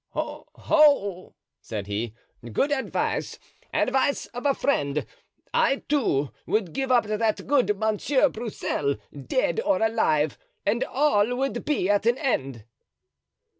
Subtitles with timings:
[0.13, 0.47] "Ho!
[0.55, 2.15] ho!" said he,
[2.51, 3.37] "good advice,
[3.71, 5.05] advice of a friend.
[5.53, 11.63] I, too, would give up that good Monsieur Broussel, dead or alive, and all would
[11.65, 12.65] be at an end."